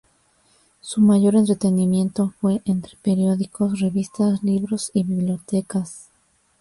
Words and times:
Su 0.79 0.99
mayor 0.99 1.35
entretenimiento 1.35 2.33
fue 2.41 2.63
entre 2.65 2.97
periódicos, 3.03 3.79
revistas, 3.79 4.41
libros 4.41 4.89
y 4.95 5.03
bibliotecas. 5.03 6.09